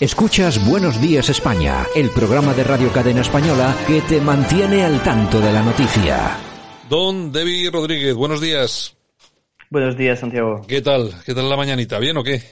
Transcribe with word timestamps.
Escuchas 0.00 0.68
Buenos 0.68 1.00
Días 1.00 1.28
España, 1.28 1.86
el 1.94 2.10
programa 2.10 2.52
de 2.52 2.64
Radio 2.64 2.92
Cadena 2.92 3.20
Española 3.20 3.76
que 3.86 4.00
te 4.00 4.20
mantiene 4.20 4.84
al 4.84 5.00
tanto 5.04 5.40
de 5.40 5.52
la 5.52 5.62
noticia. 5.62 6.36
Don 6.90 7.30
Debbie 7.30 7.70
Rodríguez, 7.70 8.14
buenos 8.14 8.40
días. 8.40 8.96
Buenos 9.70 9.96
días, 9.96 10.18
Santiago. 10.18 10.62
¿Qué 10.66 10.82
tal? 10.82 11.12
¿Qué 11.24 11.32
tal 11.32 11.48
la 11.48 11.56
mañanita? 11.56 12.00
¿Bien 12.00 12.16
o 12.16 12.24
qué? 12.24 12.42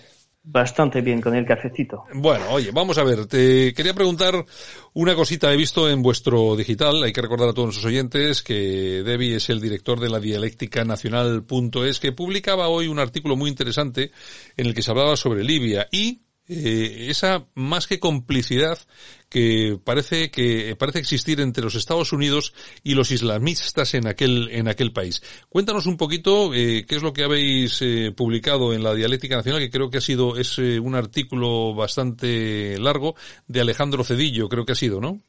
Bastante 0.44 1.00
bien 1.00 1.20
con 1.20 1.34
el 1.34 1.44
cafecito. 1.44 2.04
Bueno, 2.14 2.44
oye, 2.50 2.70
vamos 2.72 2.98
a 2.98 3.04
ver, 3.04 3.26
te 3.26 3.74
quería 3.74 3.94
preguntar 3.94 4.44
una 4.92 5.14
cosita. 5.14 5.52
He 5.52 5.56
visto 5.56 5.88
en 5.90 6.02
vuestro 6.02 6.56
digital, 6.56 7.02
hay 7.02 7.12
que 7.12 7.22
recordar 7.22 7.48
a 7.48 7.52
todos 7.52 7.66
nuestros 7.66 7.86
oyentes 7.86 8.42
que 8.42 9.02
Debbie 9.04 9.36
es 9.36 9.50
el 9.50 9.60
director 9.60 10.00
de 10.00 10.10
la 10.10 10.18
dialéctica 10.18 10.84
nacional.es 10.84 12.00
que 12.00 12.12
publicaba 12.12 12.68
hoy 12.68 12.88
un 12.88 12.98
artículo 12.98 13.36
muy 13.36 13.50
interesante 13.50 14.10
en 14.56 14.66
el 14.66 14.74
que 14.74 14.82
se 14.82 14.90
hablaba 14.90 15.16
sobre 15.16 15.44
Libia 15.44 15.86
y 15.92 16.22
eh, 16.48 17.06
esa 17.08 17.46
más 17.54 17.86
que 17.86 18.00
complicidad 18.00 18.78
que 19.28 19.78
parece 19.82 20.30
que 20.30 20.76
parece 20.76 20.98
existir 20.98 21.40
entre 21.40 21.62
los 21.62 21.76
Estados 21.76 22.12
Unidos 22.12 22.52
y 22.82 22.94
los 22.94 23.12
islamistas 23.12 23.94
en 23.94 24.06
aquel 24.06 24.48
en 24.50 24.66
aquel 24.66 24.92
país. 24.92 25.22
Cuéntanos 25.48 25.86
un 25.86 25.96
poquito 25.96 26.52
eh, 26.52 26.84
qué 26.86 26.96
es 26.96 27.02
lo 27.02 27.12
que 27.12 27.24
habéis 27.24 27.80
eh, 27.80 28.12
publicado 28.14 28.74
en 28.74 28.82
la 28.82 28.94
Dialéctica 28.94 29.36
Nacional, 29.36 29.60
que 29.60 29.70
creo 29.70 29.88
que 29.88 29.98
ha 29.98 30.02
sido 30.02 30.36
es 30.36 30.58
un 30.58 30.94
artículo 30.94 31.74
bastante 31.74 32.76
largo 32.78 33.14
de 33.46 33.60
Alejandro 33.60 34.04
Cedillo, 34.04 34.48
creo 34.48 34.64
que 34.66 34.72
ha 34.72 34.76
sido, 34.76 35.00
¿no? 35.00 35.22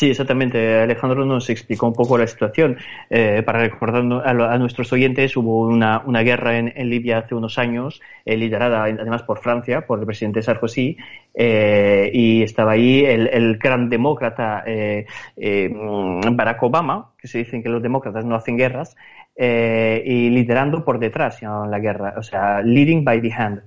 Sí, 0.00 0.08
exactamente. 0.08 0.80
Alejandro 0.80 1.26
nos 1.26 1.50
explicó 1.50 1.86
un 1.86 1.92
poco 1.92 2.16
la 2.16 2.26
situación. 2.26 2.78
Eh, 3.10 3.42
para 3.44 3.60
recordar 3.60 4.02
a, 4.24 4.56
nuestros 4.56 4.90
oyentes, 4.94 5.36
hubo 5.36 5.60
una, 5.60 6.22
guerra 6.22 6.56
en, 6.56 6.88
Libia 6.88 7.18
hace 7.18 7.34
unos 7.34 7.58
años, 7.58 8.00
eh, 8.24 8.34
liderada 8.34 8.84
además 8.84 9.24
por 9.24 9.40
Francia, 9.40 9.82
por 9.82 9.98
el 10.00 10.06
presidente 10.06 10.40
Sarkozy, 10.40 10.96
eh, 11.34 12.10
y 12.14 12.42
estaba 12.42 12.72
ahí 12.72 13.04
el, 13.04 13.58
gran 13.58 13.90
demócrata 13.90 14.64
eh, 14.66 15.04
eh, 15.36 15.68
Barack 15.70 16.62
Obama, 16.62 17.10
que 17.18 17.28
se 17.28 17.36
dicen 17.36 17.62
que 17.62 17.68
los 17.68 17.82
demócratas 17.82 18.24
no 18.24 18.36
hacen 18.36 18.56
guerras, 18.56 18.96
y 19.36 20.30
liderando 20.30 20.82
por 20.82 20.98
detrás 20.98 21.42
la 21.42 21.78
guerra, 21.78 22.14
o 22.16 22.22
sea, 22.22 22.62
leading 22.62 23.04
by 23.04 23.20
the 23.20 23.32
hand. 23.34 23.60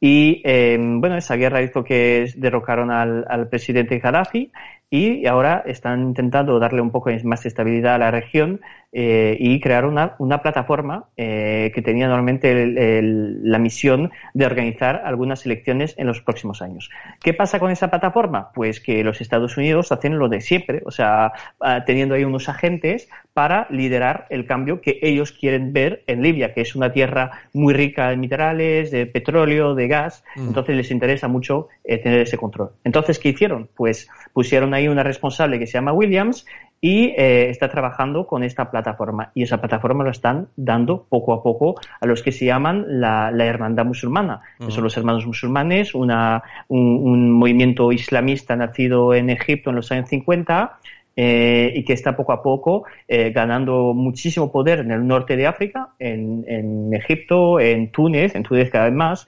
Y 0.00 0.42
bueno, 0.42 1.16
esa 1.16 1.36
guerra 1.36 1.62
hizo 1.62 1.84
que 1.84 2.30
derrocaron 2.36 2.90
al, 2.90 3.24
al 3.28 3.48
presidente 3.48 3.98
Gaddafi 3.98 4.50
y 4.90 5.26
ahora 5.26 5.62
están 5.66 6.02
intentando 6.02 6.58
darle 6.58 6.80
un 6.80 6.90
poco 6.90 7.10
más 7.24 7.46
estabilidad 7.46 7.94
a 7.96 7.98
la 7.98 8.10
región 8.10 8.60
eh, 8.96 9.36
y 9.40 9.58
crear 9.58 9.86
una, 9.86 10.14
una 10.20 10.40
plataforma 10.40 11.06
eh, 11.16 11.72
que 11.74 11.82
tenía 11.82 12.06
normalmente 12.06 13.02
la 13.42 13.58
misión 13.58 14.12
de 14.34 14.46
organizar 14.46 15.02
algunas 15.04 15.44
elecciones 15.46 15.96
en 15.98 16.06
los 16.06 16.20
próximos 16.20 16.62
años. 16.62 16.90
¿Qué 17.20 17.34
pasa 17.34 17.58
con 17.58 17.72
esa 17.72 17.90
plataforma? 17.90 18.52
Pues 18.54 18.78
que 18.78 19.02
los 19.02 19.20
Estados 19.20 19.56
Unidos 19.56 19.90
hacen 19.90 20.16
lo 20.16 20.28
de 20.28 20.40
siempre, 20.40 20.82
o 20.86 20.92
sea, 20.92 21.32
ah, 21.58 21.84
teniendo 21.84 22.14
ahí 22.14 22.22
unos 22.22 22.48
agentes 22.48 23.08
para 23.32 23.66
liderar 23.68 24.26
el 24.30 24.46
cambio 24.46 24.80
que 24.80 25.00
ellos 25.02 25.32
quieren 25.32 25.72
ver 25.72 26.04
en 26.06 26.22
Libia, 26.22 26.54
que 26.54 26.60
es 26.60 26.76
una 26.76 26.92
tierra 26.92 27.32
muy 27.52 27.74
rica 27.74 28.12
en 28.12 28.20
minerales, 28.20 28.92
de 28.92 29.06
petróleo, 29.06 29.74
de 29.74 29.88
gas, 29.88 30.22
mm. 30.36 30.46
entonces 30.46 30.76
les 30.76 30.92
interesa 30.92 31.26
mucho 31.26 31.66
eh, 31.82 31.98
tener 31.98 32.20
ese 32.20 32.36
control. 32.36 32.70
Entonces, 32.84 33.18
¿qué 33.18 33.30
hicieron? 33.30 33.68
Pues 33.74 34.08
pusieron 34.32 34.72
ahí 34.72 34.86
una 34.86 35.02
responsable 35.02 35.58
que 35.58 35.66
se 35.66 35.72
llama 35.72 35.92
Williams 35.92 36.46
y 36.84 37.14
eh, 37.16 37.48
está 37.48 37.70
trabajando 37.70 38.26
con 38.26 38.44
esta 38.44 38.70
plataforma. 38.70 39.30
Y 39.34 39.44
esa 39.44 39.58
plataforma 39.58 40.04
la 40.04 40.10
están 40.10 40.48
dando 40.54 41.06
poco 41.08 41.32
a 41.32 41.42
poco 41.42 41.76
a 41.98 42.04
los 42.04 42.22
que 42.22 42.30
se 42.30 42.44
llaman 42.44 43.00
la, 43.00 43.30
hermandad 43.38 43.86
musulmana, 43.86 44.42
que 44.58 44.70
son 44.70 44.84
los 44.84 44.94
hermanos 44.98 45.26
musulmanes, 45.26 45.94
una, 45.94 46.42
un, 46.68 47.30
movimiento 47.30 47.90
islamista 47.90 48.54
nacido 48.54 49.14
en 49.14 49.30
Egipto 49.30 49.70
en 49.70 49.76
los 49.76 49.90
años 49.92 50.10
50. 50.10 50.78
Eh, 51.16 51.72
y 51.76 51.84
que 51.84 51.92
está 51.92 52.16
poco 52.16 52.32
a 52.32 52.42
poco 52.42 52.84
eh, 53.06 53.30
ganando 53.30 53.94
muchísimo 53.94 54.50
poder 54.50 54.80
en 54.80 54.90
el 54.90 55.06
norte 55.06 55.36
de 55.36 55.46
África, 55.46 55.90
en, 56.00 56.44
en 56.48 56.92
Egipto, 56.92 57.60
en 57.60 57.92
Túnez, 57.92 58.34
en 58.34 58.42
Túnez 58.42 58.68
cada 58.70 58.86
vez 58.86 58.94
más, 58.94 59.26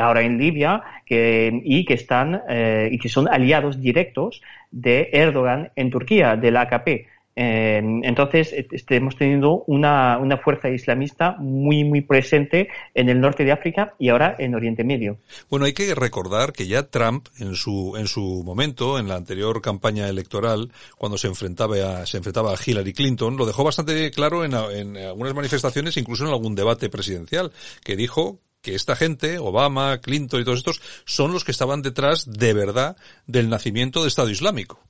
ahora 0.00 0.22
en 0.22 0.38
Libia, 0.38 0.82
que, 1.06 1.60
y 1.64 1.84
que 1.84 1.94
están 1.94 2.42
y 2.90 2.98
que 2.98 3.08
son 3.08 3.28
aliados 3.28 3.80
directos 3.80 4.42
de 4.70 5.08
Erdogan 5.12 5.70
en 5.76 5.90
Turquía, 5.90 6.36
del 6.36 6.56
AKP. 6.56 7.06
Entonces, 7.36 8.52
este, 8.52 8.96
hemos 8.96 9.16
tenido 9.16 9.64
una, 9.66 10.18
una, 10.18 10.38
fuerza 10.38 10.68
islamista 10.68 11.34
muy, 11.38 11.82
muy 11.82 12.00
presente 12.00 12.68
en 12.94 13.08
el 13.08 13.20
norte 13.20 13.44
de 13.44 13.50
África 13.50 13.94
y 13.98 14.10
ahora 14.10 14.36
en 14.38 14.54
Oriente 14.54 14.84
Medio. 14.84 15.18
Bueno, 15.50 15.66
hay 15.66 15.72
que 15.72 15.94
recordar 15.94 16.52
que 16.52 16.68
ya 16.68 16.84
Trump, 16.84 17.26
en 17.40 17.56
su, 17.56 17.96
en 17.96 18.06
su 18.06 18.42
momento, 18.44 18.98
en 18.98 19.08
la 19.08 19.16
anterior 19.16 19.60
campaña 19.60 20.08
electoral, 20.08 20.70
cuando 20.96 21.18
se 21.18 21.26
enfrentaba 21.26 22.02
a, 22.02 22.06
se 22.06 22.18
enfrentaba 22.18 22.52
a 22.52 22.58
Hillary 22.64 22.92
Clinton, 22.92 23.36
lo 23.36 23.46
dejó 23.46 23.64
bastante 23.64 24.10
claro 24.12 24.44
en, 24.44 24.54
en 24.54 24.96
algunas 24.96 25.34
manifestaciones, 25.34 25.96
incluso 25.96 26.24
en 26.24 26.30
algún 26.30 26.54
debate 26.54 26.88
presidencial, 26.88 27.50
que 27.82 27.96
dijo 27.96 28.38
que 28.62 28.74
esta 28.74 28.96
gente, 28.96 29.38
Obama, 29.38 30.00
Clinton 30.00 30.40
y 30.40 30.44
todos 30.44 30.58
estos, 30.58 30.80
son 31.04 31.32
los 31.32 31.44
que 31.44 31.50
estaban 31.50 31.82
detrás 31.82 32.30
de 32.30 32.54
verdad 32.54 32.96
del 33.26 33.48
nacimiento 33.48 34.00
del 34.00 34.08
Estado 34.08 34.30
Islámico. 34.30 34.80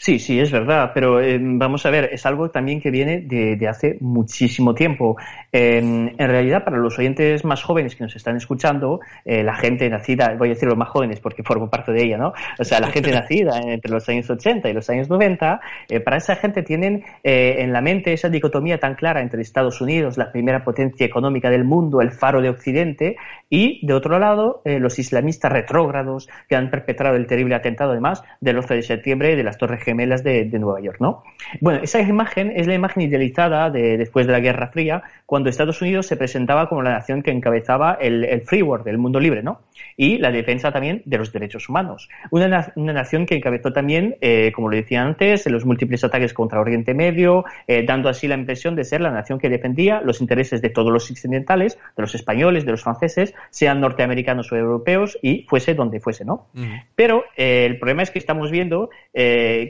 Sí, 0.00 0.20
sí, 0.20 0.38
es 0.38 0.52
verdad, 0.52 0.92
pero 0.94 1.20
eh, 1.20 1.40
vamos 1.42 1.84
a 1.84 1.90
ver, 1.90 2.10
es 2.12 2.24
algo 2.24 2.50
también 2.50 2.80
que 2.80 2.92
viene 2.92 3.20
de, 3.20 3.58
hace 3.66 3.96
muchísimo 4.00 4.72
tiempo. 4.72 5.16
en 5.50 6.16
realidad, 6.16 6.62
para 6.62 6.76
los 6.76 6.96
oyentes 7.00 7.44
más 7.44 7.64
jóvenes 7.64 7.96
que 7.96 8.04
nos 8.04 8.14
están 8.14 8.36
escuchando, 8.36 9.00
eh, 9.24 9.42
la 9.42 9.56
gente 9.56 9.90
nacida, 9.90 10.36
voy 10.38 10.50
a 10.50 10.50
decir 10.50 10.68
los 10.68 10.78
más 10.78 10.88
jóvenes 10.90 11.18
porque 11.18 11.42
formo 11.42 11.68
parte 11.68 11.90
de 11.90 12.04
ella, 12.04 12.16
¿no? 12.16 12.32
O 12.60 12.64
sea, 12.64 12.78
la 12.78 12.92
gente 12.92 13.10
nacida 13.12 13.58
entre 13.60 13.90
los 13.90 14.08
años 14.08 14.30
80 14.30 14.68
y 14.68 14.72
los 14.72 14.88
años 14.88 15.08
90, 15.10 15.60
eh, 15.88 15.98
para 15.98 16.18
esa 16.18 16.36
gente 16.36 16.62
tienen 16.62 17.02
en 17.24 17.72
la 17.72 17.80
mente 17.80 18.12
esa 18.12 18.28
dicotomía 18.28 18.78
tan 18.78 18.94
clara 18.94 19.20
entre 19.20 19.42
Estados 19.42 19.80
Unidos, 19.80 20.16
la 20.16 20.30
primera 20.30 20.62
potencia 20.62 21.06
económica 21.06 21.50
del 21.50 21.64
mundo, 21.64 22.00
el 22.00 22.12
faro 22.12 22.40
de 22.40 22.50
Occidente, 22.50 23.16
y 23.50 23.84
de 23.84 23.94
otro 23.94 24.18
lado, 24.20 24.62
los 24.64 24.98
islamistas 24.98 25.50
retrógrados 25.50 26.28
que 26.48 26.54
han 26.54 26.70
perpetrado 26.70 27.16
el 27.16 27.26
terrible 27.26 27.56
atentado, 27.56 27.92
además, 27.92 28.22
del 28.40 28.58
11 28.58 28.74
de 28.74 28.82
septiembre 28.82 29.36
de 29.36 29.42
las 29.42 29.58
Torres 29.58 29.87
gemelas 29.88 30.22
de, 30.22 30.44
Nueva 30.58 30.82
York, 30.82 30.98
¿no? 31.00 31.22
Bueno, 31.62 31.80
esa 31.82 31.98
imagen 32.02 32.52
es 32.54 32.66
la 32.66 32.74
imagen 32.74 33.04
idealizada 33.04 33.70
de, 33.70 33.96
después 33.96 34.26
de 34.26 34.32
la 34.32 34.40
Guerra 34.40 34.68
Fría, 34.68 35.02
cuando 35.24 35.48
Estados 35.48 35.80
Unidos 35.80 36.06
se 36.06 36.16
presentaba 36.18 36.68
como 36.68 36.82
la 36.82 36.90
nación 36.90 37.22
que 37.22 37.30
encabezaba 37.30 37.96
el, 37.98 38.42
free 38.42 38.62
world, 38.62 38.86
el 38.86 38.98
mundo 38.98 39.18
libre, 39.18 39.42
¿no? 39.42 39.62
Y 39.96 40.18
la 40.18 40.30
defensa 40.30 40.72
también 40.72 41.00
de 41.06 41.16
los 41.16 41.32
derechos 41.32 41.70
humanos. 41.70 42.10
Una, 42.30 42.72
nación 42.76 43.24
que 43.24 43.36
encabezó 43.36 43.72
también, 43.72 44.16
eh, 44.20 44.52
como 44.54 44.68
lo 44.68 44.76
decía 44.76 45.02
antes, 45.02 45.46
los 45.46 45.64
múltiples 45.64 46.04
ataques 46.04 46.34
contra 46.34 46.60
Oriente 46.60 46.92
Medio, 46.92 47.44
eh, 47.66 47.82
dando 47.86 48.10
así 48.10 48.28
la 48.28 48.34
impresión 48.34 48.76
de 48.76 48.84
ser 48.84 49.00
la 49.00 49.10
nación 49.10 49.38
que 49.38 49.48
defendía 49.48 50.02
los 50.02 50.20
intereses 50.20 50.60
de 50.60 50.68
todos 50.68 50.92
los 50.92 51.10
occidentales, 51.10 51.78
de 51.96 52.02
los 52.02 52.14
españoles, 52.14 52.66
de 52.66 52.72
los 52.72 52.82
franceses, 52.82 53.34
sean 53.48 53.80
norteamericanos 53.80 54.52
o 54.52 54.56
europeos, 54.56 55.18
y 55.22 55.44
fuese 55.48 55.74
donde 55.74 56.00
fuese, 56.00 56.26
¿no? 56.26 56.48
Pero 56.94 57.24
eh, 57.36 57.64
el 57.64 57.78
problema 57.78 58.02
es 58.02 58.10
que 58.10 58.18
estamos 58.18 58.50
viendo 58.50 58.90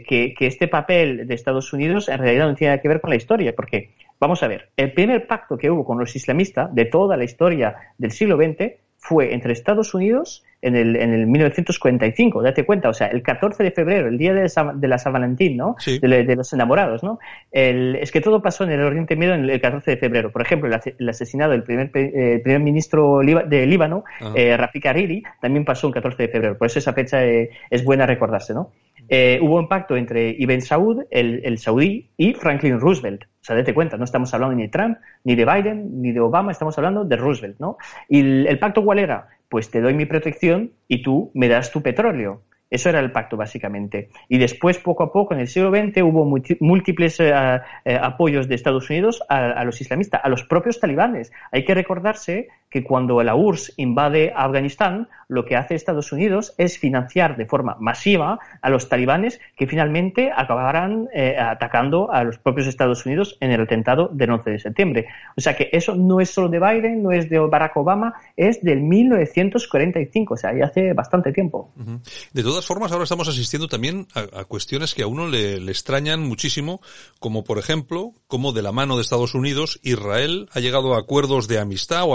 que, 0.08 0.34
este 0.40 0.66
papel 0.66 1.28
de 1.28 1.34
Estados 1.34 1.72
Unidos 1.72 2.08
en 2.08 2.18
realidad 2.18 2.48
no 2.48 2.54
tiene 2.54 2.72
nada 2.72 2.82
que 2.82 2.88
ver 2.88 3.00
con 3.00 3.10
la 3.10 3.16
historia, 3.16 3.54
porque, 3.54 3.90
vamos 4.18 4.42
a 4.42 4.48
ver, 4.48 4.70
el 4.76 4.92
primer 4.92 5.26
pacto 5.26 5.56
que 5.56 5.70
hubo 5.70 5.84
con 5.84 5.98
los 5.98 6.16
islamistas 6.16 6.74
de 6.74 6.86
toda 6.86 7.16
la 7.16 7.24
historia 7.24 7.76
del 7.98 8.10
siglo 8.10 8.36
XX 8.36 8.72
fue 8.96 9.32
entre 9.32 9.52
Estados 9.52 9.94
Unidos 9.94 10.44
en 10.60 10.74
el, 10.74 10.96
en 10.96 11.14
el 11.14 11.26
1945, 11.28 12.42
date 12.42 12.66
cuenta, 12.66 12.88
o 12.88 12.92
sea, 12.92 13.06
el 13.06 13.22
14 13.22 13.62
de 13.62 13.70
febrero, 13.70 14.08
el 14.08 14.18
día 14.18 14.34
de, 14.34 14.88
la 14.88 14.98
San 14.98 15.12
Valentín, 15.12 15.56
¿no? 15.56 15.76
De, 15.86 16.34
los 16.34 16.52
enamorados, 16.52 17.04
¿no? 17.04 17.20
es 17.52 18.10
que 18.10 18.20
todo 18.20 18.42
pasó 18.42 18.64
en 18.64 18.72
el 18.72 18.80
Oriente 18.80 19.14
Medio 19.14 19.34
en 19.34 19.48
el 19.48 19.60
14 19.60 19.92
de 19.92 19.96
febrero. 19.96 20.32
Por 20.32 20.42
ejemplo, 20.42 20.68
el, 20.68 21.08
asesinato 21.08 21.52
del 21.52 21.62
primer, 21.62 21.90
eh, 21.94 22.40
primer 22.42 22.60
ministro 22.60 23.20
de 23.20 23.66
Líbano, 23.66 24.04
eh, 24.34 24.56
Rafik 24.56 24.86
Hariri, 24.86 25.22
también 25.40 25.64
pasó 25.64 25.86
el 25.86 25.94
14 25.94 26.24
de 26.24 26.28
febrero. 26.28 26.58
Por 26.58 26.66
eso 26.66 26.80
esa 26.80 26.92
fecha 26.92 27.24
eh, 27.24 27.50
es 27.70 27.84
buena 27.84 28.04
recordarse, 28.04 28.52
¿no? 28.52 28.72
Eh, 29.08 29.38
hubo 29.42 29.56
un 29.56 29.68
pacto 29.68 29.96
entre 29.96 30.30
Ibn 30.38 30.60
Saud, 30.60 31.04
el, 31.10 31.40
el, 31.44 31.58
saudí, 31.58 32.10
y 32.16 32.34
Franklin 32.34 32.78
Roosevelt. 32.80 33.24
O 33.24 33.44
sea, 33.44 33.56
date 33.56 33.74
cuenta, 33.74 33.96
no 33.96 34.04
estamos 34.04 34.32
hablando 34.34 34.56
ni 34.56 34.62
de 34.62 34.68
Trump, 34.68 34.98
ni 35.24 35.34
de 35.34 35.44
Biden, 35.44 36.02
ni 36.02 36.12
de 36.12 36.20
Obama, 36.20 36.52
estamos 36.52 36.76
hablando 36.78 37.04
de 37.04 37.16
Roosevelt, 37.16 37.58
¿no? 37.58 37.78
¿Y 38.08 38.20
el, 38.20 38.58
pacto 38.58 38.84
cuál 38.84 38.98
era? 38.98 39.28
pues 39.48 39.70
te 39.70 39.80
doy 39.80 39.94
mi 39.94 40.06
protección 40.06 40.72
y 40.86 41.02
tú 41.02 41.30
me 41.34 41.48
das 41.48 41.72
tu 41.72 41.82
petróleo. 41.82 42.42
Eso 42.70 42.90
era 42.90 43.00
el 43.00 43.12
pacto, 43.12 43.38
básicamente. 43.38 44.10
Y 44.28 44.36
después, 44.36 44.78
poco 44.78 45.02
a 45.02 45.10
poco, 45.10 45.32
en 45.32 45.40
el 45.40 45.48
siglo 45.48 45.70
XX, 45.70 46.02
hubo 46.02 46.26
múltiples 46.60 47.18
eh, 47.18 47.32
eh, 47.84 47.98
apoyos 48.00 48.46
de 48.46 48.56
Estados 48.56 48.90
Unidos 48.90 49.22
a, 49.30 49.64
los 49.64 49.80
islamistas, 49.80 50.20
a 50.22 50.28
los 50.28 50.44
propios 50.44 50.78
talibanes. 50.78 51.32
Hay 51.50 51.64
que 51.64 51.74
recordarse 51.74 52.48
que 52.70 52.84
cuando 52.84 53.22
la 53.22 53.34
URSS 53.34 53.74
invade 53.76 54.32
Afganistán, 54.34 55.08
lo 55.28 55.44
que 55.44 55.56
hace 55.56 55.74
Estados 55.74 56.12
Unidos 56.12 56.54
es 56.58 56.78
financiar 56.78 57.36
de 57.36 57.46
forma 57.46 57.76
masiva 57.80 58.38
a 58.62 58.70
los 58.70 58.88
talibanes 58.88 59.40
que 59.56 59.66
finalmente 59.66 60.30
acabarán 60.34 61.08
eh, 61.14 61.36
atacando 61.38 62.10
a 62.10 62.24
los 62.24 62.38
propios 62.38 62.66
Estados 62.66 63.04
Unidos 63.06 63.36
en 63.40 63.50
el 63.50 63.60
atentado 63.60 64.08
del 64.12 64.30
11 64.30 64.50
de 64.50 64.58
septiembre. 64.58 65.06
O 65.36 65.40
sea 65.40 65.56
que 65.56 65.68
eso 65.72 65.94
no 65.94 66.20
es 66.20 66.30
solo 66.30 66.48
de 66.48 66.58
Biden, 66.58 67.02
no 67.02 67.12
es 67.12 67.28
de 67.28 67.38
Barack 67.38 67.76
Obama, 67.76 68.14
es 68.36 68.62
del 68.62 68.80
1945, 68.80 70.34
o 70.34 70.36
sea, 70.36 70.56
ya 70.56 70.66
hace 70.66 70.92
bastante 70.92 71.32
tiempo. 71.32 71.72
De 72.32 72.42
todas 72.42 72.66
formas, 72.66 72.92
ahora 72.92 73.04
estamos 73.04 73.28
asistiendo 73.28 73.68
también 73.68 74.06
a, 74.14 74.44
cuestiones 74.44 74.94
que 74.94 75.02
a 75.02 75.06
uno 75.06 75.26
le, 75.26 75.60
le 75.60 75.70
extrañan 75.70 76.20
muchísimo, 76.20 76.80
como 77.20 77.44
por 77.44 77.58
ejemplo, 77.58 78.12
cómo 78.26 78.52
de 78.52 78.62
la 78.62 78.72
mano 78.72 78.96
de 78.96 79.02
Estados 79.02 79.34
Unidos, 79.34 79.78
Israel 79.82 80.48
ha 80.52 80.60
llegado 80.60 80.94
a 80.94 80.98
acuerdos 80.98 81.48
de 81.48 81.58
amistad 81.58 82.04
o 82.04 82.14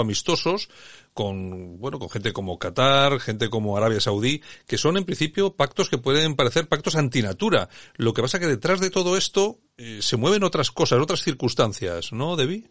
con, 1.12 1.78
bueno, 1.78 1.98
con 1.98 2.10
gente 2.10 2.32
como 2.32 2.58
Qatar, 2.58 3.20
gente 3.20 3.48
como 3.48 3.76
Arabia 3.76 4.00
Saudí, 4.00 4.42
que 4.66 4.78
son 4.78 4.96
en 4.96 5.04
principio 5.04 5.54
pactos 5.54 5.88
que 5.88 5.98
pueden 5.98 6.34
parecer 6.34 6.68
pactos 6.68 6.96
antinatura. 6.96 7.68
Lo 7.96 8.12
que 8.12 8.22
pasa 8.22 8.40
que 8.40 8.46
detrás 8.46 8.80
de 8.80 8.90
todo 8.90 9.16
esto 9.16 9.58
eh, 9.78 9.98
se 10.00 10.16
mueven 10.16 10.44
otras 10.44 10.70
cosas, 10.70 11.00
otras 11.00 11.22
circunstancias, 11.22 12.12
¿no, 12.12 12.36
Debbie? 12.36 12.64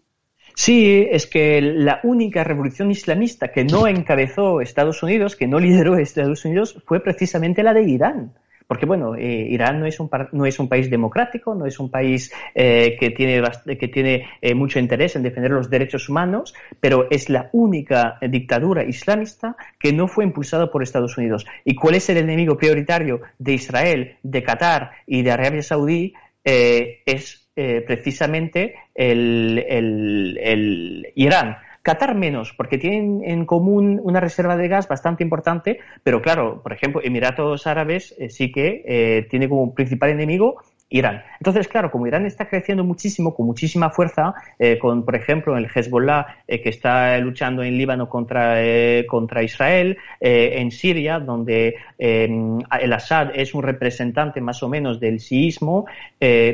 Sí, 0.55 1.07
es 1.09 1.25
que 1.25 1.61
la 1.61 1.99
única 2.03 2.43
revolución 2.43 2.91
islamista 2.91 3.51
que 3.51 3.63
no 3.63 3.87
encabezó 3.87 4.61
Estados 4.61 5.01
Unidos, 5.01 5.35
que 5.35 5.47
no 5.47 5.59
lideró 5.59 5.97
Estados 5.97 6.45
Unidos, 6.45 6.77
fue 6.85 6.99
precisamente 6.99 7.63
la 7.63 7.73
de 7.73 7.83
Irán. 7.83 8.33
Porque, 8.73 8.87
bueno, 8.87 9.15
eh, 9.15 9.45
Irán 9.51 9.79
no 9.79 9.85
es, 9.85 9.99
un, 9.99 10.09
no 10.31 10.47
es 10.47 10.57
un 10.57 10.67
país 10.67 10.89
democrático, 10.89 11.53
no 11.53 11.67
es 11.67 11.79
un 11.79 11.91
país 11.91 12.33
eh, 12.55 12.97
que 12.99 13.11
tiene, 13.11 13.39
que 13.79 13.87
tiene 13.87 14.27
eh, 14.41 14.55
mucho 14.55 14.79
interés 14.79 15.15
en 15.15 15.21
defender 15.21 15.51
los 15.51 15.69
derechos 15.69 16.09
humanos, 16.09 16.55
pero 16.79 17.05
es 17.11 17.29
la 17.29 17.51
única 17.53 18.17
dictadura 18.27 18.83
islamista 18.83 19.55
que 19.77 19.93
no 19.93 20.07
fue 20.07 20.23
impulsada 20.23 20.71
por 20.71 20.81
Estados 20.81 21.19
Unidos. 21.19 21.45
¿Y 21.63 21.75
cuál 21.75 21.93
es 21.93 22.09
el 22.09 22.17
enemigo 22.17 22.57
prioritario 22.57 23.21
de 23.37 23.53
Israel, 23.53 24.17
de 24.23 24.41
Qatar 24.41 24.93
y 25.05 25.21
de 25.21 25.31
Arabia 25.31 25.61
Saudí? 25.61 26.15
es 26.43 27.47
precisamente 27.53 28.73
el, 28.95 29.63
el 29.69 31.07
Irán. 31.15 31.57
Qatar 31.83 32.15
menos, 32.15 32.53
porque 32.53 32.77
tienen 32.77 33.21
en 33.25 33.45
común 33.45 33.99
una 34.01 34.21
reserva 34.21 34.55
de 34.55 34.69
gas 34.69 34.87
bastante 34.87 35.21
importante, 35.21 35.79
pero 36.01 36.21
claro, 36.21 36.61
por 36.63 36.71
ejemplo, 36.71 37.01
Emiratos 37.03 37.67
Árabes 37.67 38.15
eh, 38.17 38.29
sí 38.29 38.53
que 38.53 38.83
eh, 38.85 39.27
tiene 39.29 39.49
como 39.49 39.75
principal 39.75 40.09
enemigo 40.09 40.61
Irán. 40.93 41.23
Entonces, 41.39 41.67
claro, 41.67 41.89
como 41.89 42.05
Irán 42.05 42.27
está 42.27 42.47
creciendo 42.47 42.83
muchísimo, 42.83 43.33
con 43.33 43.47
muchísima 43.47 43.89
fuerza, 43.89 44.35
eh, 44.59 44.77
con, 44.77 45.03
por 45.03 45.15
ejemplo, 45.15 45.57
el 45.57 45.65
Hezbollah 45.65 46.37
eh, 46.47 46.61
que 46.61 46.69
está 46.69 47.17
luchando 47.17 47.63
en 47.63 47.79
Líbano 47.79 48.07
contra, 48.07 48.63
eh, 48.63 49.07
contra 49.07 49.41
Israel, 49.41 49.97
en 50.19 50.69
Siria, 50.71 51.19
donde 51.19 51.75
el 51.97 52.93
Assad 52.93 53.31
es 53.33 53.53
un 53.53 53.63
representante 53.63 54.39
más 54.39 54.61
o 54.61 54.69
menos 54.69 54.99
del 54.99 55.19
siismo, 55.19 55.85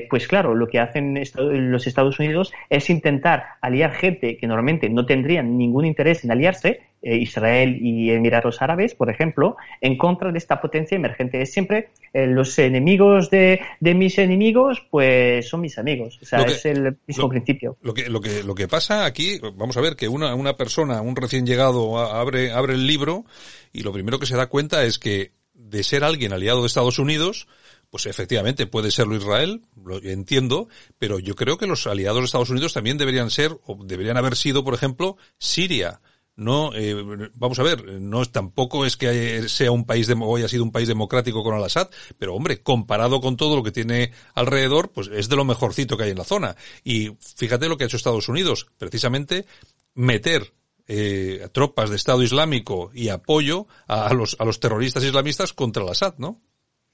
pues 0.09 0.27
claro, 0.27 0.55
lo 0.55 0.67
que 0.67 0.79
hacen 0.79 1.21
los 1.35 1.85
Estados 1.85 2.19
Unidos 2.19 2.51
es 2.69 2.89
intentar 2.89 3.45
aliar 3.61 3.91
gente 3.91 4.37
que 4.37 4.47
normalmente 4.47 4.89
no 4.89 5.05
tendrían 5.05 5.57
ningún 5.57 5.85
interés 5.85 6.23
en 6.23 6.31
aliarse, 6.31 6.81
eh, 7.01 7.17
Israel 7.17 7.77
y 7.81 8.11
Emiratos 8.11 8.61
Árabes, 8.61 8.93
por 8.93 9.09
ejemplo, 9.09 9.55
en 9.79 9.97
contra 9.97 10.31
de 10.31 10.37
esta 10.37 10.59
potencia 10.59 10.95
emergente. 10.95 11.41
Es 11.41 11.53
siempre 11.53 11.89
eh, 12.13 12.27
los 12.27 12.57
enemigos 12.59 13.29
de, 13.29 13.61
mis 13.79 14.17
enemigos, 14.17 14.85
pues 14.89 15.47
son 15.47 15.61
mis 15.61 15.77
amigos. 15.77 16.19
O 16.21 16.25
sea, 16.25 16.41
es 16.43 16.65
el 16.65 16.97
mismo 17.07 17.29
principio. 17.29 17.77
Lo 17.81 17.93
que, 17.93 18.09
lo, 18.09 18.19
que, 18.19 18.43
lo 18.43 18.53
que 18.53 18.67
pasa 18.67 19.05
aquí, 19.05 19.39
vamos 19.55 19.77
a 19.77 19.81
ver, 19.81 19.95
que 19.95 20.09
una, 20.09 20.35
una 20.35 20.57
persona, 20.57 21.01
un 21.01 21.15
recién 21.15 21.45
llegado, 21.45 21.97
abre, 21.97 22.51
abre 22.51 22.73
el 22.73 22.85
libro 22.85 23.25
y 23.71 23.83
lo 23.83 23.93
primero 23.93 24.19
que 24.19 24.25
se 24.25 24.35
da 24.35 24.47
cuenta 24.47 24.83
es 24.83 24.99
que 24.99 25.31
de 25.53 25.83
ser 25.83 26.03
alguien 26.03 26.33
aliado 26.33 26.61
de 26.61 26.67
Estados 26.67 26.99
Unidos, 26.99 27.47
pues 27.89 28.05
efectivamente 28.05 28.67
puede 28.67 28.91
serlo 28.91 29.15
Israel, 29.15 29.61
lo 29.83 29.97
entiendo, 30.03 30.67
pero 30.97 31.19
yo 31.19 31.35
creo 31.35 31.57
que 31.57 31.67
los 31.67 31.87
aliados 31.87 32.19
de 32.19 32.25
Estados 32.25 32.49
Unidos 32.49 32.73
también 32.73 32.97
deberían 32.97 33.29
ser, 33.29 33.57
o 33.65 33.77
deberían 33.83 34.17
haber 34.17 34.35
sido, 34.35 34.63
por 34.63 34.73
ejemplo, 34.73 35.17
Siria 35.37 36.01
no 36.39 36.71
eh, 36.73 36.95
vamos 37.35 37.59
a 37.59 37.63
ver 37.63 37.85
no 38.01 38.25
tampoco 38.25 38.85
es 38.85 38.97
que 38.97 39.47
sea 39.47 39.71
un 39.71 39.85
país 39.85 40.07
de, 40.07 40.15
o 40.19 40.35
haya 40.35 40.47
sido 40.47 40.63
un 40.63 40.71
país 40.71 40.87
democrático 40.87 41.43
con 41.43 41.55
Al-Assad 41.55 41.89
pero 42.17 42.35
hombre 42.35 42.61
comparado 42.61 43.21
con 43.21 43.37
todo 43.37 43.55
lo 43.55 43.63
que 43.63 43.71
tiene 43.71 44.11
alrededor 44.33 44.91
pues 44.91 45.09
es 45.13 45.29
de 45.29 45.35
lo 45.35 45.45
mejorcito 45.45 45.97
que 45.97 46.05
hay 46.05 46.11
en 46.11 46.17
la 46.17 46.23
zona 46.23 46.55
y 46.83 47.11
fíjate 47.35 47.67
lo 47.67 47.77
que 47.77 47.83
ha 47.83 47.87
hecho 47.87 47.97
Estados 47.97 48.29
Unidos 48.29 48.67
precisamente 48.77 49.45
meter 49.93 50.53
eh, 50.87 51.47
tropas 51.51 51.89
de 51.89 51.97
Estado 51.97 52.23
Islámico 52.23 52.89
y 52.93 53.09
apoyo 53.09 53.67
a, 53.87 54.13
los 54.13 54.35
a 54.39 54.45
los 54.45 54.59
terroristas 54.59 55.03
islamistas 55.03 55.53
contra 55.53 55.83
Al-Assad 55.83 56.15
no 56.17 56.41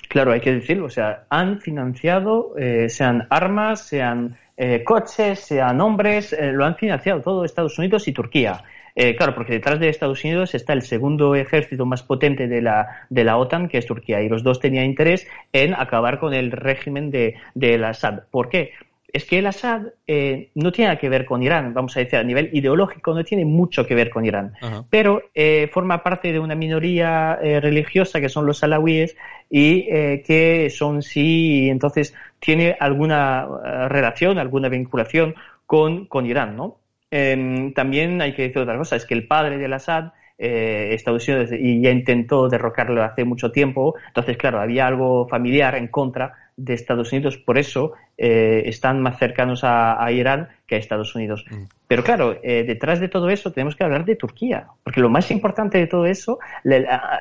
Claro, 0.09 0.33
hay 0.33 0.41
que 0.41 0.53
decirlo, 0.53 0.85
o 0.85 0.89
sea, 0.89 1.25
han 1.29 1.59
financiado, 1.61 2.55
eh, 2.57 2.89
sean 2.89 3.27
armas, 3.29 3.87
sean 3.87 4.37
eh, 4.57 4.83
coches, 4.83 5.39
sean 5.39 5.81
hombres, 5.81 6.33
eh, 6.33 6.51
lo 6.51 6.65
han 6.65 6.75
financiado 6.75 7.21
todo 7.21 7.43
Estados 7.43 7.77
Unidos 7.79 8.07
y 8.07 8.13
Turquía. 8.13 8.63
Eh, 8.95 9.17
claro, 9.17 9.35
porque 9.35 9.53
detrás 9.53 9.77
de 9.79 9.89
Estados 9.89 10.23
Unidos 10.23 10.55
está 10.55 10.71
el 10.71 10.81
segundo 10.81 11.35
ejército 11.35 11.85
más 11.85 12.01
potente 12.01 12.47
de 12.47 12.61
la, 12.61 13.05
de 13.09 13.25
la 13.25 13.37
OTAN, 13.37 13.67
que 13.67 13.77
es 13.77 13.85
Turquía, 13.85 14.21
y 14.21 14.29
los 14.29 14.41
dos 14.41 14.61
tenían 14.61 14.85
interés 14.85 15.27
en 15.51 15.73
acabar 15.73 16.17
con 16.17 16.33
el 16.33 16.51
régimen 16.51 17.11
de, 17.11 17.35
de 17.55 17.85
Assad. 17.85 18.23
¿Por 18.31 18.49
qué? 18.49 18.71
es 19.11 19.23
que 19.23 19.39
el 19.39 19.45
Assad 19.45 19.83
eh, 20.07 20.49
no 20.55 20.73
tiene 20.73 20.89
nada 20.89 20.99
que 20.99 21.07
ver 21.07 21.23
con 21.23 21.41
Irán, 21.41 21.73
vamos 21.73 21.95
a 21.95 22.01
decir, 22.01 22.19
a 22.19 22.23
nivel 22.23 22.49
ideológico 22.51 23.13
no 23.13 23.23
tiene 23.23 23.45
mucho 23.45 23.85
que 23.85 23.95
ver 23.95 24.09
con 24.09 24.25
Irán, 24.25 24.51
pero 24.89 25.23
eh, 25.33 25.69
forma 25.71 26.03
parte 26.03 26.33
de 26.33 26.39
una 26.39 26.53
minoría 26.53 27.35
religiosa 27.35 28.19
que 28.19 28.27
son 28.27 28.45
los 28.45 28.61
alawíes 28.61 29.15
y 29.49 29.83
que 30.23 30.69
son 30.69 31.01
sí, 31.01 31.69
entonces 31.69 32.13
tiene 32.39 32.75
alguna 32.77 33.47
relación, 33.87 34.37
alguna 34.37 34.67
vinculación 34.67 35.35
con, 35.65 36.07
con 36.07 36.25
Irán, 36.25 36.57
¿no? 36.57 36.79
Em, 37.11 37.73
también 37.73 38.21
hay 38.21 38.33
que 38.33 38.43
decir 38.43 38.59
otra 38.59 38.77
cosa, 38.77 38.95
es 38.95 39.05
que 39.05 39.13
el 39.13 39.27
padre 39.27 39.57
de 39.57 39.73
Assad, 39.73 40.11
eh, 40.37 40.89
Estados 40.93 41.27
Unidos, 41.27 41.49
y 41.51 41.81
ya 41.81 41.91
intentó 41.91 42.49
derrocarlo 42.49 43.03
hace 43.03 43.23
mucho 43.25 43.51
tiempo, 43.51 43.95
entonces, 44.07 44.37
claro, 44.37 44.59
había 44.59 44.87
algo 44.87 45.27
familiar 45.27 45.75
en 45.75 45.87
contra 45.87 46.33
de 46.57 46.73
Estados 46.73 47.11
Unidos, 47.11 47.37
por 47.37 47.57
eso 47.57 47.93
eh, 48.17 48.63
están 48.65 49.01
más 49.01 49.19
cercanos 49.19 49.61
a, 49.63 50.09
Irán 50.11 50.47
que 50.65 50.75
a 50.75 50.77
Estados 50.77 51.13
Unidos. 51.13 51.45
Mm. 51.49 51.63
Pero 51.87 52.03
claro, 52.03 52.39
eh, 52.43 52.63
detrás 52.63 52.99
de 52.99 53.09
todo 53.09 53.29
eso 53.29 53.51
tenemos 53.51 53.75
que 53.75 53.83
hablar 53.83 54.05
de 54.05 54.15
Turquía, 54.15 54.67
porque 54.83 55.01
lo 55.01 55.09
más 55.09 55.29
importante 55.31 55.77
de 55.77 55.87
todo 55.87 56.05
eso, 56.05 56.39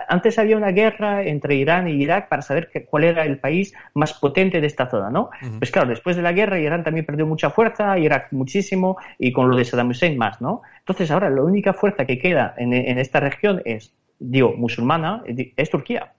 antes 0.08 0.38
había 0.38 0.56
una 0.56 0.70
guerra 0.70 1.24
entre 1.24 1.56
Irán 1.56 1.88
y 1.88 2.02
Irak 2.02 2.28
para 2.28 2.42
saber 2.42 2.70
cuál 2.88 3.04
era 3.04 3.24
el 3.24 3.38
país 3.38 3.74
más 3.94 4.14
potente 4.14 4.60
de 4.60 4.66
esta 4.66 4.88
zona, 4.88 5.10
¿no? 5.10 5.30
Pues 5.58 5.70
claro, 5.70 5.88
después 5.88 6.16
de 6.16 6.22
la 6.22 6.32
guerra 6.32 6.60
Irán 6.60 6.84
también 6.84 7.04
perdió 7.04 7.26
mucha 7.26 7.50
fuerza, 7.50 7.98
Irak 7.98 8.28
muchísimo, 8.30 8.96
y 9.18 9.32
con 9.32 9.50
lo 9.50 9.56
de 9.56 9.64
Saddam 9.64 9.90
Hussein 9.90 10.16
más, 10.16 10.40
¿no? 10.40 10.62
Entonces 10.78 11.10
ahora 11.10 11.28
la 11.28 11.42
única 11.42 11.72
fuerza 11.74 12.06
que 12.06 12.18
queda 12.18 12.54
en, 12.56 12.72
en 12.72 12.98
esta 12.98 13.20
región 13.20 13.60
es, 13.64 13.92
digo, 14.18 14.54
musulmana, 14.56 15.22
es 15.26 15.70
Turquía 15.70 16.12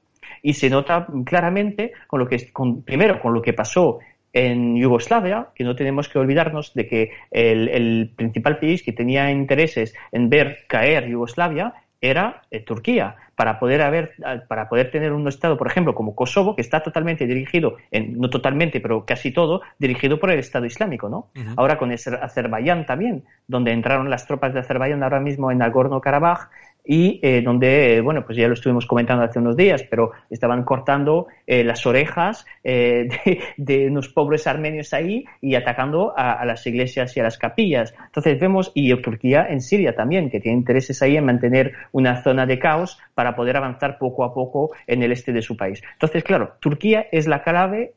y 0.46 0.54
se 0.54 0.70
nota 0.70 1.08
claramente 1.26 1.94
con 2.06 2.20
lo 2.20 2.28
que, 2.28 2.52
con, 2.54 2.84
primero, 2.84 3.20
con 3.20 3.34
lo 3.34 3.42
que 3.42 3.52
pasó 3.52 3.98
en 4.32 4.76
Yugoslavia, 4.76 5.48
que 5.56 5.64
no 5.64 5.76
tenemos 5.76 6.08
que 6.08 6.20
olvidarnos 6.20 6.72
de 6.76 6.88
que 6.88 7.12
el, 7.32 8.12
principal 8.16 8.60
país 8.60 8.84
que 8.84 8.94
tenía 8.94 9.32
intereses 9.32 9.96
en 10.12 10.30
ver 10.30 10.66
caer 10.68 11.08
Yugoslavia 11.08 11.74
era 12.00 12.44
eh, 12.52 12.60
Turquía, 12.60 13.16
para 13.36 13.58
poder 13.58 13.82
haber, 13.82 14.14
para 14.48 14.70
poder 14.70 14.92
tener 14.92 15.14
un 15.14 15.28
estado, 15.28 15.58
por 15.58 15.66
ejemplo, 15.66 15.96
como 15.96 16.14
Kosovo, 16.14 16.56
que 16.56 16.62
está 16.62 16.84
totalmente 16.84 17.26
dirigido, 17.26 17.78
en, 17.90 18.20
no 18.20 18.30
totalmente, 18.30 18.80
pero 18.82 19.04
casi 19.04 19.32
todo, 19.32 19.62
dirigido 19.80 20.20
por 20.20 20.30
el 20.30 20.38
Estado 20.38 20.66
Islámico, 20.66 21.10
¿no? 21.10 21.30
Ahora 21.58 21.80
con 21.80 21.92
Azerbaiyán 21.92 22.86
también, 22.86 23.24
donde 23.48 23.72
entraron 23.72 24.12
las 24.12 24.28
tropas 24.28 24.54
de 24.54 24.60
Azerbaiyán 24.60 25.02
ahora 25.02 25.20
mismo 25.20 25.52
en 25.52 25.58
Nagorno-Karabaj, 25.58 26.50
y 26.86 27.20
eh, 27.22 27.42
donde, 27.42 28.02
bueno, 28.02 28.26
pues 28.26 28.38
ya 28.38 28.48
lo 28.48 28.54
estuvimos 28.54 28.86
comentando 28.86 29.24
hace 29.24 29.40
unos 29.40 29.58
días, 29.58 29.84
pero 29.90 30.12
estaban 30.30 30.64
cortando 30.64 31.28
eh, 31.48 31.64
las 31.64 31.86
orejas 31.86 32.46
eh, 32.64 33.10
de, 33.58 33.88
unos 33.88 34.10
pobres 34.10 34.48
armenios 34.48 34.94
ahí 34.94 35.26
y 35.42 35.56
atacando 35.56 36.14
a, 36.16 36.46
las 36.46 36.66
iglesias 36.68 37.16
y 37.18 37.20
a 37.20 37.24
las 37.24 37.38
capillas. 37.38 37.94
Entonces 38.06 38.40
vemos, 38.40 38.72
y 38.74 38.96
Turquía 39.02 39.48
en 39.50 39.62
Siria 39.62 39.96
también, 39.96 40.30
que 40.30 40.40
tiene 40.40 40.58
intereses 40.58 41.02
ahí 41.02 41.18
en 41.18 41.26
mantener 41.26 41.74
una 41.92 42.24
zona 42.24 42.46
de 42.46 42.60
caos 42.60 43.00
para 43.14 43.36
poder 43.36 43.58
avanzar 43.58 43.98
poco 43.98 44.24
a 44.24 44.34
poco 44.34 44.72
en 44.88 45.04
el 45.04 45.12
este 45.12 45.34
de 45.34 45.42
su 45.42 45.58
país. 45.58 45.82
Entonces, 45.94 46.24
claro, 46.24 46.54
Turquía 46.60 47.08
es 47.12 47.28
la 47.28 47.44
clave 47.44 47.94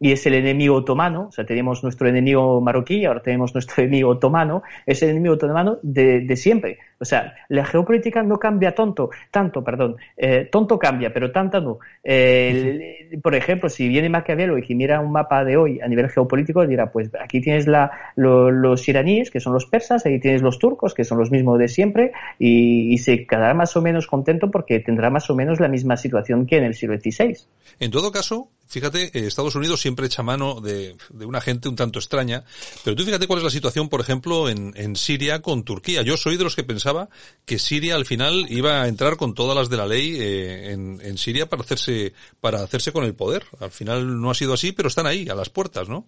y 0.00 0.12
es 0.12 0.26
el 0.26 0.34
enemigo 0.34 0.76
otomano, 0.76 1.28
o 1.28 1.32
sea, 1.32 1.44
tenemos 1.44 1.82
nuestro 1.82 2.08
enemigo 2.08 2.60
marroquí, 2.60 3.04
ahora 3.04 3.20
tenemos 3.20 3.54
nuestro 3.54 3.82
enemigo 3.82 4.10
otomano, 4.10 4.62
es 4.86 5.02
el 5.02 5.10
enemigo 5.10 5.34
otomano 5.34 5.78
de, 5.82 6.20
de 6.20 6.36
siempre. 6.36 6.78
O 7.00 7.04
sea, 7.04 7.34
la 7.48 7.64
geopolítica 7.64 8.22
no 8.22 8.38
cambia 8.38 8.74
tonto, 8.74 9.10
tanto, 9.30 9.62
perdón, 9.62 9.96
eh, 10.16 10.48
tonto 10.50 10.78
cambia, 10.78 11.12
pero 11.12 11.30
tanto 11.30 11.60
no. 11.60 11.78
Eh, 12.02 13.18
por 13.22 13.34
ejemplo, 13.34 13.68
si 13.68 13.88
viene 13.88 14.08
Maquiavelo 14.08 14.58
y 14.58 14.74
mira 14.74 15.00
un 15.00 15.12
mapa 15.12 15.44
de 15.44 15.56
hoy 15.56 15.80
a 15.80 15.86
nivel 15.86 16.08
geopolítico, 16.08 16.66
dirá, 16.66 16.90
pues 16.90 17.10
aquí 17.20 17.40
tienes 17.40 17.66
la, 17.68 17.90
los 18.16 18.88
iraníes, 18.88 19.30
que 19.30 19.38
son 19.40 19.52
los 19.52 19.66
persas, 19.66 20.04
ahí 20.06 20.18
tienes 20.18 20.42
los 20.42 20.58
turcos, 20.58 20.92
que 20.92 21.04
son 21.04 21.18
los 21.18 21.30
mismos 21.30 21.58
de 21.58 21.68
siempre, 21.68 22.12
y, 22.38 22.92
y 22.92 22.98
se 22.98 23.26
quedará 23.26 23.54
más 23.54 23.76
o 23.76 23.82
menos 23.82 24.06
contento 24.06 24.50
porque 24.50 24.80
tendrá 24.80 25.10
más 25.10 25.30
o 25.30 25.36
menos 25.36 25.60
la 25.60 25.68
misma 25.68 25.96
situación 25.96 26.46
que 26.46 26.56
en 26.56 26.64
el 26.64 26.74
siglo 26.74 26.98
XVI. 26.98 27.36
En 27.78 27.90
todo 27.92 28.10
caso, 28.10 28.48
fíjate, 28.68 29.18
eh, 29.18 29.26
Estados 29.26 29.54
Unidos 29.54 29.80
siempre 29.80 30.06
echa 30.06 30.22
mano 30.22 30.60
de, 30.60 30.96
de, 31.10 31.26
una 31.26 31.40
gente 31.40 31.68
un 31.68 31.76
tanto 31.76 31.98
extraña, 31.98 32.44
pero 32.84 32.96
tú 32.96 33.04
fíjate 33.04 33.26
cuál 33.26 33.38
es 33.38 33.44
la 33.44 33.50
situación, 33.50 33.88
por 33.88 34.00
ejemplo, 34.00 34.48
en, 34.48 34.72
en, 34.76 34.96
Siria 34.96 35.42
con 35.42 35.64
Turquía. 35.64 36.02
Yo 36.02 36.16
soy 36.16 36.36
de 36.36 36.44
los 36.44 36.54
que 36.54 36.64
pensaba 36.64 37.08
que 37.44 37.58
Siria 37.58 37.94
al 37.94 38.06
final 38.06 38.46
iba 38.50 38.82
a 38.82 38.88
entrar 38.88 39.16
con 39.16 39.34
todas 39.34 39.56
las 39.56 39.68
de 39.68 39.76
la 39.76 39.86
ley 39.86 40.16
eh, 40.18 40.72
en, 40.72 41.00
en 41.02 41.18
Siria 41.18 41.48
para 41.48 41.62
hacerse, 41.62 42.12
para 42.40 42.62
hacerse 42.62 42.92
con 42.92 43.04
el 43.04 43.14
poder. 43.14 43.44
Al 43.60 43.70
final 43.70 44.20
no 44.20 44.30
ha 44.30 44.34
sido 44.34 44.54
así, 44.54 44.72
pero 44.72 44.88
están 44.88 45.06
ahí, 45.06 45.28
a 45.28 45.34
las 45.34 45.50
puertas, 45.50 45.88
¿no? 45.88 46.06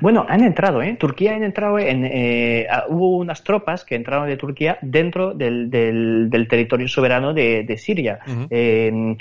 Bueno, 0.00 0.24
han 0.28 0.42
entrado, 0.42 0.80
¿eh? 0.82 0.96
Turquía 0.98 1.34
han 1.34 1.42
entrado 1.44 1.78
en... 1.78 2.04
Eh, 2.06 2.66
hubo 2.88 3.18
unas 3.18 3.44
tropas 3.44 3.84
que 3.84 3.94
entraron 3.94 4.26
de 4.28 4.36
Turquía 4.38 4.78
dentro 4.80 5.34
del, 5.34 5.70
del, 5.70 6.30
del 6.30 6.48
territorio 6.48 6.88
soberano 6.88 7.34
de, 7.34 7.64
de 7.64 7.76
Siria. 7.76 8.20
Uh 8.26 8.30
-huh. 8.30 8.46
eh, 8.50 9.16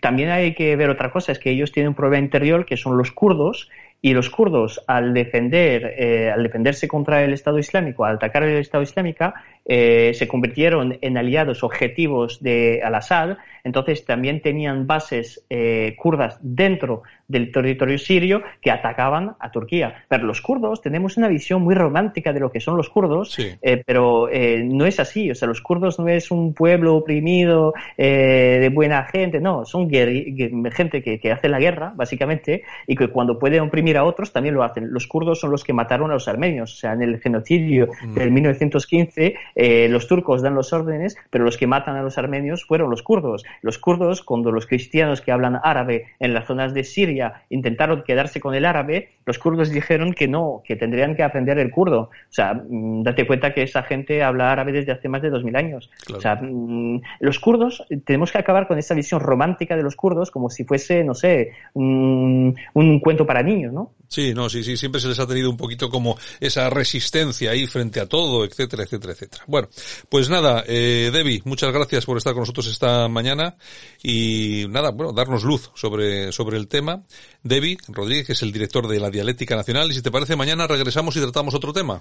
también 0.00 0.30
hay 0.30 0.54
que 0.54 0.74
ver 0.74 0.90
otra 0.90 1.10
cosa, 1.12 1.30
es 1.30 1.38
que 1.38 1.50
ellos 1.50 1.70
tienen 1.70 1.90
un 1.90 1.94
problema 1.94 2.24
interior 2.24 2.66
que 2.66 2.76
son 2.76 2.98
los 2.98 3.12
kurdos 3.12 3.70
y 4.02 4.14
los 4.14 4.30
kurdos 4.30 4.82
al 4.86 5.12
defender, 5.12 5.94
eh, 5.98 6.30
al 6.30 6.42
defenderse 6.42 6.88
contra 6.88 7.22
el 7.22 7.32
Estado 7.32 7.58
Islámico, 7.58 8.04
al 8.04 8.16
atacar 8.16 8.42
el 8.42 8.56
Estado 8.56 8.82
Islámico, 8.82 9.32
eh, 9.66 10.12
se 10.14 10.26
convirtieron 10.26 10.98
en 11.00 11.18
aliados 11.18 11.62
objetivos 11.62 12.42
de 12.42 12.80
Al-Assad, 12.82 13.36
entonces 13.62 14.04
también 14.04 14.40
tenían 14.40 14.86
bases 14.86 15.44
eh, 15.50 15.94
kurdas 15.98 16.38
dentro 16.40 17.02
del 17.30 17.52
territorio 17.52 17.96
sirio 17.96 18.42
que 18.60 18.70
atacaban 18.70 19.36
a 19.38 19.50
Turquía. 19.50 20.04
Pero 20.08 20.24
los 20.24 20.40
kurdos 20.40 20.82
tenemos 20.82 21.16
una 21.16 21.28
visión 21.28 21.62
muy 21.62 21.74
romántica 21.74 22.32
de 22.32 22.40
lo 22.40 22.50
que 22.50 22.60
son 22.60 22.76
los 22.76 22.90
kurdos, 22.90 23.32
sí. 23.32 23.52
eh, 23.62 23.82
pero 23.86 24.28
eh, 24.28 24.62
no 24.64 24.84
es 24.84 24.98
así. 24.98 25.30
O 25.30 25.34
sea, 25.34 25.46
los 25.46 25.60
kurdos 25.60 25.98
no 25.98 26.08
es 26.08 26.30
un 26.30 26.54
pueblo 26.54 26.96
oprimido 26.96 27.72
eh, 27.96 28.58
de 28.60 28.68
buena 28.68 29.04
gente, 29.04 29.40
no, 29.40 29.64
son 29.64 29.88
gente 29.88 31.02
que, 31.02 31.20
que, 31.20 31.32
hace 31.32 31.48
la 31.48 31.60
guerra, 31.60 31.92
básicamente, 31.94 32.64
y 32.86 32.96
que 32.96 33.08
cuando 33.08 33.38
pueden 33.38 33.60
oprimir 33.60 33.89
a 33.96 34.04
otros 34.04 34.32
también 34.32 34.54
lo 34.54 34.62
hacen. 34.62 34.92
Los 34.92 35.06
kurdos 35.06 35.40
son 35.40 35.50
los 35.50 35.64
que 35.64 35.72
mataron 35.72 36.10
a 36.10 36.14
los 36.14 36.28
armenios. 36.28 36.74
O 36.74 36.76
sea, 36.76 36.92
en 36.92 37.02
el 37.02 37.20
genocidio 37.20 37.88
mm. 38.02 38.14
del 38.14 38.30
1915, 38.30 39.34
eh, 39.54 39.88
los 39.88 40.06
turcos 40.06 40.42
dan 40.42 40.54
los 40.54 40.72
órdenes, 40.72 41.16
pero 41.30 41.44
los 41.44 41.56
que 41.56 41.66
matan 41.66 41.96
a 41.96 42.02
los 42.02 42.18
armenios 42.18 42.64
fueron 42.64 42.90
los 42.90 43.02
kurdos. 43.02 43.44
Los 43.62 43.78
kurdos, 43.78 44.22
cuando 44.22 44.52
los 44.52 44.66
cristianos 44.66 45.20
que 45.20 45.32
hablan 45.32 45.60
árabe 45.62 46.06
en 46.18 46.34
las 46.34 46.46
zonas 46.46 46.74
de 46.74 46.84
Siria 46.84 47.44
intentaron 47.50 48.02
quedarse 48.02 48.40
con 48.40 48.54
el 48.54 48.64
árabe, 48.64 49.10
los 49.26 49.38
kurdos 49.38 49.70
dijeron 49.70 50.12
que 50.12 50.28
no, 50.28 50.62
que 50.64 50.76
tendrían 50.76 51.14
que 51.14 51.22
aprender 51.22 51.58
el 51.58 51.70
kurdo. 51.70 52.02
O 52.02 52.32
sea, 52.32 52.54
mmm, 52.54 53.02
date 53.02 53.26
cuenta 53.26 53.52
que 53.54 53.62
esa 53.62 53.82
gente 53.82 54.22
habla 54.22 54.52
árabe 54.52 54.72
desde 54.72 54.92
hace 54.92 55.08
más 55.08 55.22
de 55.22 55.30
dos 55.30 55.44
mil 55.44 55.56
años. 55.56 55.90
Claro. 56.04 56.18
O 56.18 56.20
sea, 56.20 56.36
mmm, 56.40 57.00
los 57.20 57.38
kurdos, 57.38 57.86
tenemos 58.04 58.32
que 58.32 58.38
acabar 58.38 58.66
con 58.66 58.78
esa 58.78 58.94
visión 58.94 59.20
romántica 59.20 59.76
de 59.76 59.82
los 59.82 59.96
kurdos 59.96 60.30
como 60.30 60.50
si 60.50 60.64
fuese, 60.64 61.04
no 61.04 61.14
sé, 61.14 61.52
un, 61.74 62.56
un 62.74 63.00
cuento 63.00 63.26
para 63.26 63.42
niños, 63.42 63.72
¿no? 63.80 63.94
Sí, 64.08 64.34
no, 64.34 64.48
sí, 64.48 64.64
sí, 64.64 64.76
siempre 64.76 65.00
se 65.00 65.06
les 65.06 65.18
ha 65.20 65.26
tenido 65.26 65.48
un 65.50 65.56
poquito 65.56 65.88
como 65.88 66.18
esa 66.40 66.68
resistencia 66.68 67.52
ahí 67.52 67.66
frente 67.66 68.00
a 68.00 68.06
todo, 68.06 68.44
etcétera, 68.44 68.82
etcétera, 68.82 69.12
etcétera. 69.12 69.44
Bueno, 69.46 69.68
pues 70.08 70.28
nada, 70.28 70.64
eh, 70.66 71.10
Debbie, 71.12 71.42
muchas 71.44 71.72
gracias 71.72 72.04
por 72.04 72.16
estar 72.16 72.32
con 72.32 72.40
nosotros 72.40 72.66
esta 72.66 73.08
mañana 73.08 73.56
y 74.02 74.66
nada, 74.68 74.90
bueno, 74.90 75.12
darnos 75.12 75.44
luz 75.44 75.70
sobre, 75.74 76.32
sobre 76.32 76.56
el 76.56 76.66
tema. 76.66 77.04
Debbie 77.42 77.78
Rodríguez, 77.88 78.26
que 78.26 78.32
es 78.32 78.42
el 78.42 78.52
director 78.52 78.88
de 78.88 78.98
la 78.98 79.10
Dialéctica 79.10 79.54
Nacional, 79.54 79.90
y 79.90 79.94
si 79.94 80.02
te 80.02 80.10
parece, 80.10 80.36
mañana 80.36 80.66
regresamos 80.66 81.16
y 81.16 81.20
tratamos 81.20 81.54
otro 81.54 81.72
tema. 81.72 82.00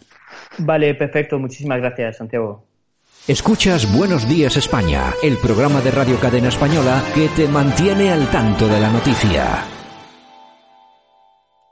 Vale, 0.58 0.96
perfecto, 0.96 1.38
muchísimas 1.38 1.80
gracias, 1.80 2.18
Santiago. 2.18 2.66
Escuchas 3.28 3.96
Buenos 3.96 4.28
Días 4.28 4.58
España, 4.58 5.14
el 5.22 5.38
programa 5.38 5.82
de 5.82 5.92
Radio 5.92 6.20
Cadena 6.20 6.48
Española 6.48 7.04
que 7.14 7.28
te 7.30 7.48
mantiene 7.48 8.12
al 8.12 8.32
tanto 8.32 8.68
de 8.68 8.80
la 8.80 8.90
noticia. 8.90 9.79